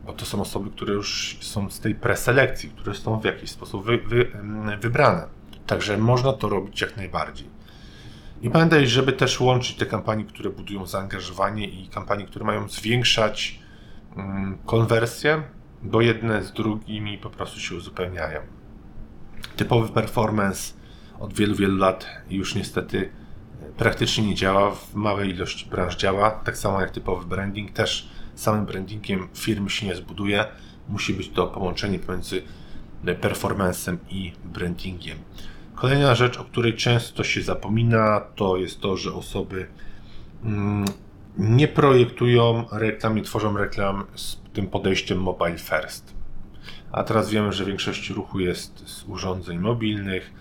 Bo 0.06 0.12
to 0.12 0.24
są 0.24 0.40
osoby, 0.40 0.70
które 0.70 0.94
już 0.94 1.38
są 1.40 1.70
z 1.70 1.80
tej 1.80 1.94
preselekcji, 1.94 2.70
które 2.70 2.94
są 2.94 3.20
w 3.20 3.24
jakiś 3.24 3.50
sposób 3.50 3.84
wy, 3.84 3.98
wy, 3.98 4.30
wybrane. 4.80 5.26
Także 5.66 5.98
można 5.98 6.32
to 6.32 6.48
robić 6.48 6.80
jak 6.80 6.96
najbardziej. 6.96 7.48
I 8.42 8.50
pamiętaj, 8.50 8.86
żeby 8.86 9.12
też 9.12 9.40
łączyć 9.40 9.76
te 9.76 9.86
kampanie, 9.86 10.24
które 10.24 10.50
budują 10.50 10.86
zaangażowanie 10.86 11.68
i 11.68 11.88
kampanie, 11.88 12.26
które 12.26 12.44
mają 12.44 12.68
zwiększać 12.68 13.60
mm, 14.16 14.58
konwersję, 14.66 15.42
bo 15.82 16.00
jedne 16.00 16.44
z 16.44 16.52
drugimi 16.52 17.18
po 17.18 17.30
prostu 17.30 17.60
się 17.60 17.74
uzupełniają. 17.74 18.40
Typowy 19.56 19.88
performance 19.88 20.75
od 21.20 21.34
wielu, 21.34 21.54
wielu 21.54 21.76
lat 21.76 22.06
już 22.30 22.54
niestety 22.54 23.10
praktycznie 23.76 24.26
nie 24.26 24.34
działa, 24.34 24.70
w 24.70 24.94
małej 24.94 25.30
ilości 25.30 25.70
branż 25.70 25.96
działa, 25.96 26.30
tak 26.30 26.56
samo 26.56 26.80
jak 26.80 26.90
typowy 26.90 27.26
branding, 27.26 27.70
też 27.70 28.08
samym 28.34 28.66
brandingiem 28.66 29.28
firmy 29.34 29.70
się 29.70 29.86
nie 29.86 29.94
zbuduje, 29.94 30.44
musi 30.88 31.14
być 31.14 31.28
to 31.28 31.46
połączenie 31.46 31.98
pomiędzy 31.98 32.42
performancem 33.20 33.98
i 34.10 34.32
brandingiem. 34.44 35.18
Kolejna 35.74 36.14
rzecz, 36.14 36.38
o 36.38 36.44
której 36.44 36.74
często 36.74 37.24
się 37.24 37.42
zapomina, 37.42 38.20
to 38.20 38.56
jest 38.56 38.80
to, 38.80 38.96
że 38.96 39.14
osoby 39.14 39.66
mm, 40.44 40.84
nie 41.38 41.68
projektują 41.68 42.64
reklam, 42.72 43.16
nie 43.16 43.22
tworzą 43.22 43.56
reklam 43.56 44.04
z 44.14 44.40
tym 44.52 44.66
podejściem 44.66 45.18
mobile 45.18 45.58
first. 45.58 46.14
A 46.92 47.04
teraz 47.04 47.30
wiemy, 47.30 47.52
że 47.52 47.64
większość 47.64 48.10
ruchu 48.10 48.40
jest 48.40 48.88
z 48.88 49.04
urządzeń 49.04 49.58
mobilnych, 49.58 50.32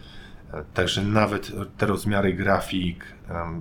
Także 0.74 1.02
nawet 1.02 1.52
te 1.78 1.86
rozmiary 1.86 2.34
grafik, 2.34 3.06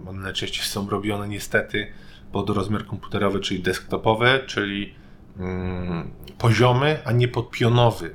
one 0.09 0.21
najczęściej 0.23 0.65
są 0.65 0.91
robione 0.91 1.29
niestety 1.29 1.87
pod 2.33 2.51
rozmiar 2.51 2.87
komputerowy, 2.87 3.41
czyli 3.41 3.61
desktopowy, 3.61 4.41
czyli 4.47 4.95
mm, 5.39 6.11
poziomy, 6.39 6.99
a 7.05 7.13
nie 7.13 7.29
podpionowy. 7.29 8.15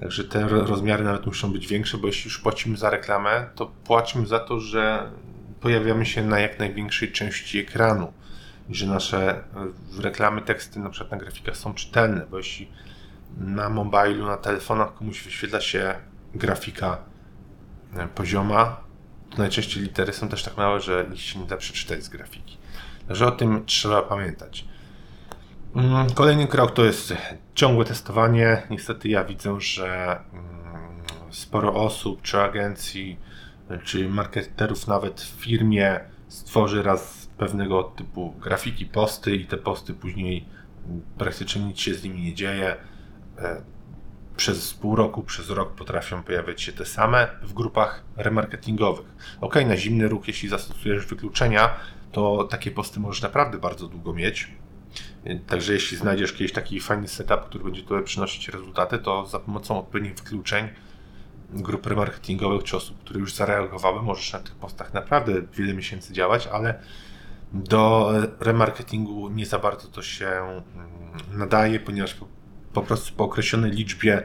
Także 0.00 0.24
te 0.24 0.48
rozmiary 0.48 1.04
nawet 1.04 1.26
muszą 1.26 1.52
być 1.52 1.66
większe, 1.66 1.98
bo 1.98 2.06
jeśli 2.06 2.28
już 2.28 2.38
płacimy 2.38 2.76
za 2.76 2.90
reklamę, 2.90 3.46
to 3.54 3.66
płacimy 3.66 4.26
za 4.26 4.38
to, 4.38 4.60
że 4.60 5.10
pojawiamy 5.60 6.06
się 6.06 6.24
na 6.24 6.40
jak 6.40 6.58
największej 6.58 7.12
części 7.12 7.58
ekranu 7.58 8.12
i 8.68 8.74
że 8.74 8.86
nasze 8.86 9.44
reklamy, 10.00 10.42
teksty 10.42 10.80
na 10.80 10.90
przykład 10.90 11.10
na 11.10 11.18
grafikach 11.18 11.56
są 11.56 11.74
czytelne, 11.74 12.26
bo 12.30 12.38
jeśli 12.38 12.68
na 13.38 13.68
mobilu, 13.68 14.26
na 14.26 14.36
telefonach 14.36 14.94
komuś 14.94 15.22
wyświetla 15.24 15.60
się 15.60 15.94
grafika 16.34 16.98
E, 16.98 17.11
pozioma, 18.14 18.80
najczęściej 19.38 19.82
litery 19.82 20.12
są 20.12 20.28
też 20.28 20.42
tak 20.42 20.56
małe, 20.56 20.80
że 20.80 21.06
ich 21.14 21.20
się 21.20 21.38
nie 21.38 21.46
da 21.46 21.56
przeczytać 21.56 22.04
z 22.04 22.08
grafiki. 22.08 22.58
Także 23.08 23.26
o 23.26 23.30
tym 23.30 23.66
trzeba 23.66 24.02
pamiętać. 24.02 24.64
Mm, 25.76 26.10
kolejny 26.10 26.46
krok 26.46 26.70
to 26.70 26.84
jest 26.84 27.14
ciągłe 27.54 27.84
testowanie. 27.84 28.62
Niestety 28.70 29.08
ja 29.08 29.24
widzę, 29.24 29.60
że 29.60 30.20
mm, 30.32 30.52
sporo 31.30 31.74
osób, 31.74 32.22
czy 32.22 32.40
agencji, 32.40 33.18
czy 33.84 34.08
marketerów 34.08 34.86
nawet 34.86 35.20
w 35.20 35.40
firmie 35.44 36.00
stworzy 36.28 36.82
raz 36.82 37.28
pewnego 37.38 37.82
typu 37.82 38.30
grafiki, 38.30 38.86
posty 38.86 39.36
i 39.36 39.46
te 39.46 39.56
posty 39.56 39.94
później 39.94 40.44
praktycznie 41.18 41.62
nic 41.62 41.78
się 41.80 41.94
z 41.94 42.04
nimi 42.04 42.22
nie 42.22 42.34
dzieje. 42.34 42.76
Przez 44.42 44.74
pół 44.74 44.96
roku, 44.96 45.22
przez 45.22 45.50
rok 45.50 45.72
potrafią 45.72 46.22
pojawiać 46.22 46.62
się 46.62 46.72
te 46.72 46.86
same 46.86 47.28
w 47.42 47.52
grupach 47.52 48.04
remarketingowych. 48.16 49.06
Ok, 49.40 49.54
na 49.66 49.76
zimny 49.76 50.08
ruch, 50.08 50.28
jeśli 50.28 50.48
zastosujesz 50.48 51.06
wykluczenia, 51.06 51.70
to 52.12 52.44
takie 52.44 52.70
posty 52.70 53.00
możesz 53.00 53.22
naprawdę 53.22 53.58
bardzo 53.58 53.88
długo 53.88 54.12
mieć. 54.12 54.50
Także 55.46 55.72
jeśli 55.72 55.96
znajdziesz 55.96 56.32
kiedyś 56.32 56.52
taki 56.52 56.80
fajny 56.80 57.08
setup, 57.08 57.40
który 57.40 57.64
będzie 57.64 57.82
Tobie 57.82 58.02
przynosić 58.02 58.48
rezultaty, 58.48 58.98
to 58.98 59.26
za 59.26 59.38
pomocą 59.38 59.78
odpowiednich 59.78 60.14
wykluczeń 60.14 60.68
grup 61.50 61.86
remarketingowych 61.86 62.64
czy 62.64 62.76
osób, 62.76 62.98
które 62.98 63.20
już 63.20 63.34
zareagowały, 63.34 64.02
możesz 64.02 64.32
na 64.32 64.38
tych 64.38 64.54
postach 64.54 64.94
naprawdę 64.94 65.32
wiele 65.54 65.74
miesięcy 65.74 66.12
działać, 66.12 66.46
ale 66.46 66.82
do 67.52 68.12
remarketingu 68.40 69.28
nie 69.28 69.46
za 69.46 69.58
bardzo 69.58 69.88
to 69.88 70.02
się 70.02 70.26
mm, 70.26 70.62
nadaje, 71.38 71.80
ponieważ 71.80 72.16
po 72.72 72.82
prostu 72.82 73.14
po 73.14 73.24
określonej 73.24 73.70
liczbie 73.70 74.22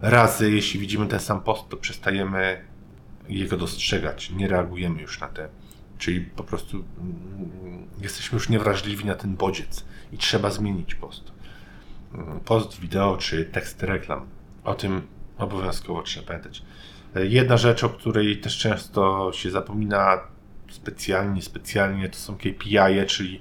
razy, 0.00 0.50
jeśli 0.50 0.80
widzimy 0.80 1.06
ten 1.06 1.20
sam 1.20 1.40
post, 1.40 1.68
to 1.68 1.76
przestajemy 1.76 2.64
jego 3.28 3.56
dostrzegać, 3.56 4.30
nie 4.30 4.48
reagujemy 4.48 5.02
już 5.02 5.20
na 5.20 5.28
te. 5.28 5.48
Czyli 5.98 6.20
po 6.20 6.44
prostu 6.44 6.76
mm, 6.76 7.88
jesteśmy 8.02 8.36
już 8.36 8.48
niewrażliwi 8.48 9.04
na 9.04 9.14
ten 9.14 9.36
bodziec 9.36 9.84
i 10.12 10.18
trzeba 10.18 10.50
zmienić 10.50 10.94
post. 10.94 11.32
Mm, 12.14 12.40
post, 12.40 12.80
wideo 12.80 13.16
czy 13.16 13.44
tekst 13.44 13.82
reklam. 13.82 14.26
O 14.64 14.74
tym 14.74 15.02
obowiązkowo 15.38 16.02
trzeba 16.02 16.26
pamiętać. 16.26 16.62
Jedna 17.14 17.56
rzecz, 17.56 17.84
o 17.84 17.88
której 17.88 18.40
też 18.40 18.58
często 18.58 19.30
się 19.32 19.50
zapomina 19.50 20.20
specjalnie, 20.70 21.42
specjalnie, 21.42 22.08
to 22.08 22.16
są 22.16 22.36
KPI, 22.36 22.76
-e, 22.76 23.06
czyli 23.06 23.40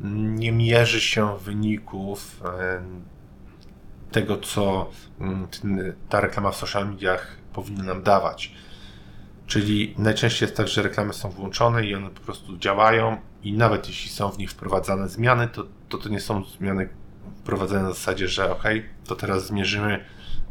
nie 0.00 0.52
mierzy 0.52 1.00
się 1.00 1.38
wyników 1.38 2.42
tego, 4.10 4.36
co 4.36 4.90
mm, 5.20 5.48
ta 6.08 6.20
reklama 6.20 6.50
w 6.50 6.56
social 6.56 6.88
mediach 6.88 7.36
powinna 7.52 7.84
nam 7.84 8.02
dawać. 8.02 8.54
Czyli 9.46 9.94
najczęściej 9.98 10.46
jest 10.46 10.56
tak, 10.56 10.68
że 10.68 10.82
reklamy 10.82 11.12
są 11.12 11.30
włączone 11.30 11.84
i 11.84 11.94
one 11.94 12.10
po 12.10 12.20
prostu 12.20 12.58
działają 12.58 13.16
i 13.42 13.52
nawet 13.52 13.88
jeśli 13.88 14.10
są 14.10 14.30
w 14.30 14.38
nich 14.38 14.50
wprowadzane 14.50 15.08
zmiany, 15.08 15.48
to 15.48 15.64
to, 15.88 15.98
to 15.98 16.08
nie 16.08 16.20
są 16.20 16.44
zmiany 16.44 16.88
wprowadzane 17.40 17.82
na 17.82 17.88
zasadzie, 17.88 18.28
że 18.28 18.52
ok, 18.52 18.64
to 19.06 19.16
teraz 19.16 19.46
zmierzymy, 19.46 20.04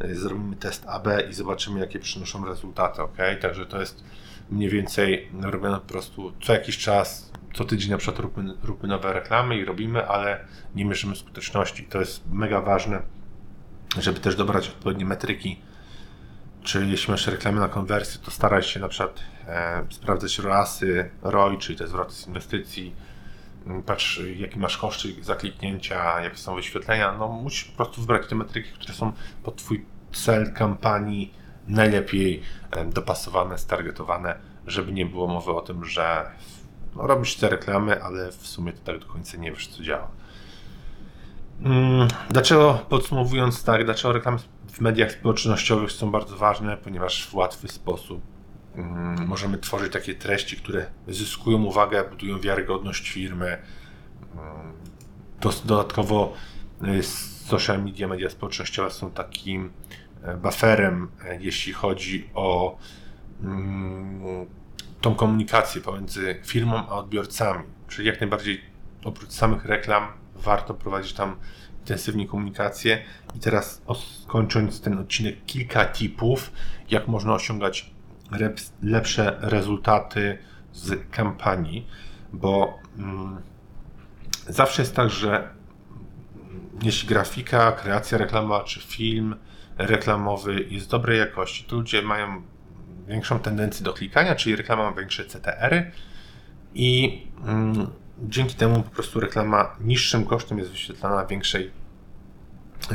y, 0.04 0.16
zrobimy 0.16 0.56
test 0.56 0.86
AB 0.88 1.08
i 1.30 1.34
zobaczymy, 1.34 1.80
jakie 1.80 2.00
przynoszą 2.00 2.46
rezultaty, 2.46 3.02
ok? 3.02 3.18
Także 3.42 3.66
to 3.66 3.80
jest 3.80 4.04
mniej 4.50 4.70
więcej 4.70 5.32
robione 5.42 5.80
po 5.80 5.88
prostu 5.88 6.34
co 6.44 6.54
jakiś 6.54 6.78
czas, 6.78 7.32
co 7.54 7.66
tydzień 7.66 7.92
na 7.92 7.98
przykład 7.98 8.20
róbmy, 8.20 8.54
róbmy 8.64 8.90
nowe 8.90 9.14
reklamy 9.14 9.58
i 9.58 9.66
robimy, 9.66 10.08
ale 10.08 10.46
nie 10.76 10.86
mierzymy 10.86 11.16
skuteczności. 11.16 11.84
To 11.84 12.00
jest 12.00 12.24
mega 12.32 12.62
ważne 12.62 13.02
żeby 14.00 14.20
też 14.20 14.36
dobrać 14.36 14.68
odpowiednie 14.68 15.06
metryki. 15.06 15.60
Czy 16.64 16.86
jeśli 16.86 17.12
masz 17.12 17.28
reklamy 17.28 17.60
na 17.60 17.70
konwersję, 17.70 18.22
to 18.26 18.32
staraj 18.32 18.64
się 18.64 18.80
na 18.80 18.88
przykład 18.88 19.20
e, 19.48 19.86
sprawdzać 19.90 20.40
ROASy, 20.40 21.10
ROI, 21.22 21.58
czyli 21.58 21.78
te 21.78 21.88
zwroty 21.88 22.14
z 22.14 22.28
inwestycji. 22.28 22.96
Mm, 23.66 23.84
patrz, 23.84 24.22
jakie 24.36 24.60
masz 24.60 24.78
koszty 24.78 25.24
zakliknięcia, 25.24 26.22
jakie 26.22 26.38
są 26.38 26.56
wyświetlenia. 26.56 27.16
No, 27.20 27.28
musisz 27.28 27.64
po 27.64 27.76
prostu 27.76 28.02
wybrać 28.02 28.28
te 28.28 28.36
metryki, 28.36 28.72
które 28.72 28.94
są 28.94 29.12
pod 29.44 29.56
Twój 29.56 29.86
cel 30.14 30.54
kampanii 30.54 31.34
najlepiej 31.68 32.42
e, 32.72 32.86
dopasowane, 32.86 33.58
stargetowane, 33.58 34.38
żeby 34.68 34.92
nie 34.92 35.06
było 35.06 35.28
mowy 35.28 35.52
o 35.52 35.62
tym, 35.62 35.86
że 35.86 36.32
no, 36.96 37.08
robisz 37.08 37.36
te 37.36 37.50
reklamy, 37.50 38.04
ale 38.04 38.32
w 38.32 38.48
sumie 38.48 38.74
to 38.74 38.80
tak 38.84 39.00
do 39.00 39.06
końca 39.06 39.38
nie 39.38 39.52
wiesz, 39.52 39.68
co 39.68 39.84
działa. 39.84 40.08
Mm, 41.62 42.08
dlaczego, 42.30 42.86
podsumowując 42.90 43.64
tak, 43.64 43.86
dlaczego 43.86 44.14
reklamy 44.14 44.38
w 44.72 44.82
mediach 44.82 45.12
społecznościowych 45.12 45.92
są 45.92 46.12
bardzo 46.12 46.38
ważne? 46.38 46.78
Ponieważ 46.78 47.28
w 47.28 47.36
łatwy 47.36 47.68
sposób 47.68 48.22
mm, 48.76 49.28
możemy 49.28 49.58
tworzyć 49.58 49.94
takie 49.94 50.16
treści, 50.16 50.58
które 50.58 50.86
zyskują 51.08 51.64
uwagę, 51.64 52.10
budują 52.10 52.40
wiarygodność 52.40 53.10
firmy. 53.10 53.58
Mm, 54.36 54.74
dodatkowo 55.66 56.34
y, 56.84 57.04
social 57.48 57.84
media, 57.84 58.08
media 58.08 58.30
społecznościowe 58.30 58.92
są 58.92 59.12
takim 59.12 59.72
e, 60.24 60.38
bufferem, 60.38 61.08
e, 61.26 61.38
jeśli 61.42 61.74
chodzi 61.74 62.30
o 62.34 62.78
tą 65.02 65.16
komunikację 65.16 65.82
pomiędzy 65.82 66.42
firmą 66.46 66.78
a 66.78 66.96
odbiorcami. 66.96 67.64
Czyli 67.88 68.08
jak 68.08 68.22
najbardziej 68.22 68.62
oprócz 69.04 69.32
samych 69.32 69.66
reklam 69.66 70.08
warto 70.48 70.74
prowadzić 70.74 71.14
tam 71.14 71.36
intensywnie 71.80 72.28
komunikację. 72.28 73.04
I 73.36 73.40
teraz 73.40 73.82
kończąc 74.28 74.82
ten 74.82 75.00
odcinek, 75.00 75.46
kilka 75.46 75.86
tipów, 75.86 76.52
jak 76.90 77.08
można 77.08 77.34
osiągać 77.34 77.92
lepsze 78.82 79.38
rezultaty 79.42 80.38
z 80.74 81.12
kampanii, 81.12 81.88
bo 82.34 82.80
mm, 82.98 83.42
zawsze 84.48 84.82
jest 84.82 84.96
tak, 84.96 85.10
że 85.10 85.50
jeśli 86.84 87.08
grafika, 87.08 87.72
kreacja 87.72 88.18
reklamowa 88.18 88.64
czy 88.64 88.82
film 88.82 89.36
reklamowy 89.78 90.66
jest 90.70 90.90
dobrej 90.90 91.20
jakości, 91.20 91.64
to 91.64 91.76
ludzie 91.76 92.02
mają 92.02 92.42
większą 93.08 93.40
tendencję 93.40 93.86
do 93.86 93.94
klikania, 93.94 94.36
czyli 94.36 94.56
reklama 94.56 94.84
ma 94.84 94.98
większe 94.98 95.26
CTR-y 95.26 95.92
i 96.74 97.22
mm, 97.46 97.88
dzięki 98.24 98.56
temu 98.56 98.84
po 98.84 98.90
prostu 98.90 99.20
reklama 99.20 99.76
niższym 99.82 100.26
kosztem 100.26 100.58
jest 100.58 100.72
wyświetlana 100.72 101.16
na 101.16 101.26
większej, 101.26 101.72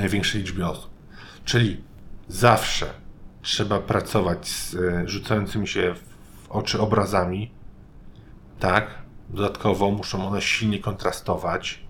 większej 0.08 0.40
liczbie 0.40 0.66
osób. 0.66 0.90
Czyli 1.44 1.80
zawsze 2.28 2.86
trzeba 3.42 3.78
pracować 3.78 4.48
z 4.48 4.74
e, 4.74 5.08
rzucającymi 5.08 5.68
się 5.68 5.94
w 5.94 6.50
oczy 6.50 6.80
obrazami, 6.80 7.50
tak? 8.60 9.02
Dodatkowo 9.28 9.90
muszą 9.90 10.28
one 10.28 10.42
silnie 10.42 10.78
kontrastować, 10.78 11.80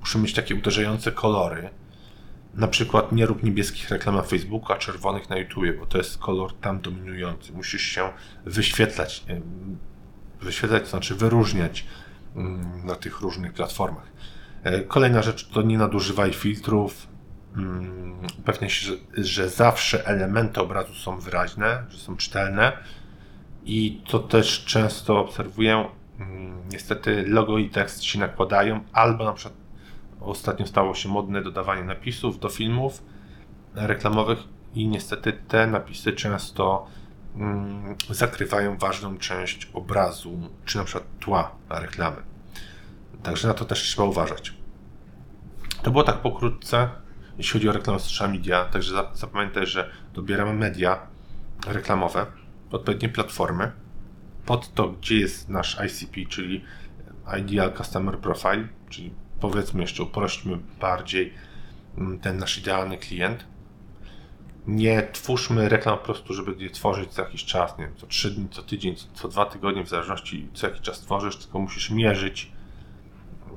muszą 0.00 0.18
mieć 0.18 0.34
takie 0.34 0.54
uderzające 0.54 1.12
kolory. 1.12 1.70
Na 2.54 2.68
przykład 2.68 3.12
nie 3.12 3.26
rób 3.26 3.42
niebieskich 3.42 3.90
reklam 3.90 4.14
na 4.14 4.22
Facebooku, 4.22 4.72
a 4.72 4.78
czerwonych 4.78 5.30
na 5.30 5.36
YouTube, 5.36 5.78
bo 5.80 5.86
to 5.86 5.98
jest 5.98 6.18
kolor 6.18 6.52
tam 6.52 6.80
dominujący. 6.80 7.52
Musisz 7.52 7.82
się 7.82 8.10
wyświetlać, 8.44 9.24
e, 9.28 9.40
wyświetlać, 10.44 10.82
to 10.82 10.88
znaczy 10.88 11.14
wyróżniać 11.14 11.86
na 12.84 12.94
tych 12.94 13.20
różnych 13.20 13.52
platformach. 13.52 14.06
E, 14.62 14.80
kolejna 14.80 15.22
rzecz 15.22 15.48
to 15.48 15.62
nie 15.62 15.78
nadużywaj 15.78 16.32
filtrów, 16.32 17.12
Mm, 17.56 18.16
upewnia 18.38 18.68
się, 18.68 18.86
że, 18.86 19.24
że 19.24 19.48
zawsze 19.48 20.06
elementy 20.06 20.60
obrazu 20.60 20.94
są 20.94 21.18
wyraźne, 21.18 21.84
że 21.88 21.98
są 21.98 22.16
czytelne 22.16 22.72
i 23.64 24.02
to 24.08 24.18
też 24.18 24.64
często 24.64 25.20
obserwuję. 25.20 25.88
Mm, 26.18 26.68
niestety 26.68 27.24
logo 27.28 27.58
i 27.58 27.70
tekst 27.70 28.04
się 28.04 28.18
nakładają, 28.18 28.80
albo 28.92 29.24
na 29.24 29.32
przykład 29.32 29.54
ostatnio 30.20 30.66
stało 30.66 30.94
się 30.94 31.08
modne 31.08 31.42
dodawanie 31.42 31.84
napisów 31.84 32.38
do 32.38 32.48
filmów 32.48 33.02
reklamowych 33.74 34.38
i 34.74 34.88
niestety 34.88 35.32
te 35.32 35.66
napisy 35.66 36.12
często 36.12 36.86
mm, 36.86 37.01
zakrywają 38.10 38.78
ważną 38.78 39.18
część 39.18 39.68
obrazu, 39.72 40.50
czy 40.64 40.78
na 40.78 40.84
przykład 40.84 41.04
tła 41.20 41.50
na 41.68 41.80
reklamy. 41.80 42.16
Także 43.22 43.48
na 43.48 43.54
to 43.54 43.64
też 43.64 43.82
trzeba 43.82 44.08
uważać. 44.08 44.54
To 45.82 45.90
było 45.90 46.04
tak 46.04 46.18
pokrótce 46.18 46.88
jeśli 47.38 47.52
chodzi 47.52 47.68
o 47.68 47.72
reklamę 47.72 48.00
social 48.00 48.32
media. 48.32 48.64
Także 48.64 48.94
zapamiętaj, 49.14 49.66
że 49.66 49.90
dobieramy 50.14 50.52
media 50.52 51.06
reklamowe, 51.66 52.26
odpowiednie 52.70 53.08
platformy, 53.08 53.72
pod 54.46 54.74
to, 54.74 54.88
gdzie 54.88 55.18
jest 55.18 55.48
nasz 55.48 55.78
ICP, 55.86 56.26
czyli 56.28 56.64
Ideal 57.38 57.72
Customer 57.76 58.18
Profile, 58.18 58.68
czyli 58.88 59.14
powiedzmy 59.40 59.80
jeszcze 59.80 60.02
uprośćmy 60.02 60.58
bardziej 60.80 61.34
mm, 61.98 62.18
ten 62.18 62.36
nasz 62.36 62.58
idealny 62.58 62.98
klient. 62.98 63.44
Nie 64.66 65.02
twórzmy 65.12 65.68
reklam 65.68 65.98
po 65.98 66.04
prostu, 66.04 66.34
żeby 66.34 66.64
je 66.64 66.70
tworzyć 66.70 67.10
co 67.10 67.22
jakiś 67.22 67.44
czas, 67.44 67.78
nie 67.78 67.84
wiem, 67.84 67.96
co 67.96 68.06
3 68.06 68.30
dni, 68.30 68.48
co 68.48 68.62
tydzień, 68.62 68.94
co 69.14 69.28
2 69.28 69.46
tygodnie, 69.46 69.84
w 69.84 69.88
zależności 69.88 70.48
co 70.54 70.66
jakiś 70.66 70.82
czas 70.82 71.00
tworzysz, 71.00 71.36
tylko 71.36 71.58
musisz 71.58 71.90
mierzyć 71.90 72.52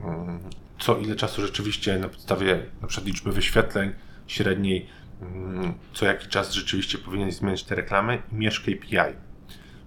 mm, 0.04 0.40
co 0.80 0.98
ile 0.98 1.16
czasu 1.16 1.42
rzeczywiście 1.42 2.00
na 2.00 2.10
podstawie 2.10 2.66
na 2.82 2.88
przykład 2.88 3.08
liczby 3.08 3.32
wyświetleń 3.32 3.94
średniej, 4.28 4.88
mm, 5.22 5.74
co 5.94 6.06
jaki 6.06 6.28
czas 6.28 6.54
rzeczywiście 6.54 6.98
powinien 6.98 7.32
zmieniać 7.32 7.64
te 7.64 7.76
reklamy 7.76 8.22
i 8.32 8.36
mierz 8.36 8.60
KPI. 8.60 9.16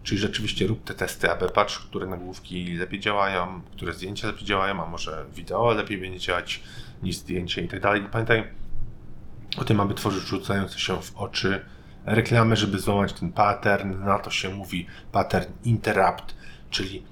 Czyli 0.03 0.21
rzeczywiście 0.21 0.67
rób 0.67 0.85
te 0.85 0.95
testy 0.95 1.31
AB, 1.31 1.53
patrz, 1.53 1.79
które 1.79 2.07
nagłówki 2.07 2.77
lepiej 2.77 3.01
działają, 3.01 3.61
które 3.73 3.93
zdjęcia 3.93 4.27
lepiej 4.27 4.45
działają, 4.45 4.83
a 4.83 4.87
może 4.87 5.25
wideo 5.35 5.73
lepiej 5.73 5.99
będzie 5.99 6.19
działać 6.19 6.63
niż 7.03 7.17
zdjęcie 7.17 7.63
i 7.63 7.69
tak 7.69 7.81
dalej. 7.81 8.03
I 8.03 8.05
pamiętaj 8.05 8.45
o 9.61 9.65
tym, 9.65 9.81
aby 9.81 9.95
tworzyć 9.95 10.25
rzucające 10.25 10.79
się 10.79 11.03
w 11.03 11.17
oczy 11.17 11.65
reklamy, 12.05 12.57
żeby 12.57 12.79
złamać 12.79 13.13
ten 13.13 13.33
pattern. 13.33 14.05
Na 14.05 14.19
to 14.19 14.31
się 14.31 14.49
mówi 14.49 14.87
pattern 15.13 15.53
interrupt, 15.65 16.35
czyli 16.71 17.03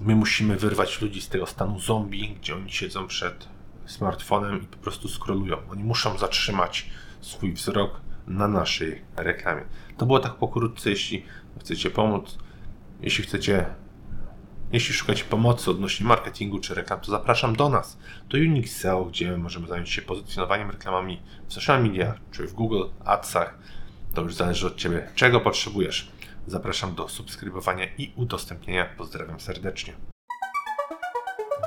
my 0.00 0.16
musimy 0.16 0.56
wyrwać 0.56 1.00
ludzi 1.00 1.20
z 1.20 1.28
tego 1.28 1.46
stanu 1.46 1.80
zombie, 1.80 2.36
gdzie 2.40 2.56
oni 2.56 2.72
siedzą 2.72 3.06
przed 3.06 3.48
smartfonem 3.86 4.62
i 4.62 4.66
po 4.66 4.76
prostu 4.76 5.08
scrollują. 5.08 5.56
Oni 5.70 5.84
muszą 5.84 6.18
zatrzymać 6.18 6.90
swój 7.20 7.52
wzrok 7.52 8.00
na 8.26 8.48
naszej 8.48 9.02
reklamie. 9.16 9.62
To 9.96 10.06
było 10.06 10.20
tak 10.20 10.34
pokrótce, 10.34 10.90
jeśli 10.90 11.24
chcecie 11.60 11.90
pomóc, 11.90 12.38
jeśli 13.00 13.24
chcecie, 13.24 13.66
jeśli 14.72 14.94
szukacie 14.94 15.24
pomocy 15.24 15.70
odnośnie 15.70 16.06
marketingu 16.06 16.58
czy 16.58 16.74
reklam, 16.74 17.00
to 17.00 17.10
zapraszam 17.10 17.56
do 17.56 17.68
nas, 17.68 17.98
do 18.28 18.38
Unix 18.38 18.76
SEO, 18.76 19.04
gdzie 19.04 19.36
możemy 19.36 19.68
zająć 19.68 19.90
się 19.90 20.02
pozycjonowaniem 20.02 20.70
reklamami 20.70 21.20
w 21.48 21.52
social 21.52 21.82
media 21.82 22.14
czy 22.32 22.46
w 22.46 22.52
Google 22.52 22.82
Adsach. 23.04 23.58
To 24.14 24.22
już 24.22 24.34
zależy 24.34 24.66
od 24.66 24.76
Ciebie, 24.76 25.08
czego 25.14 25.40
potrzebujesz. 25.40 26.08
Zapraszam 26.46 26.94
do 26.94 27.08
subskrybowania 27.08 27.84
i 27.98 28.12
udostępnienia. 28.16 28.86
Pozdrawiam 28.96 29.40
serdecznie. 29.40 29.94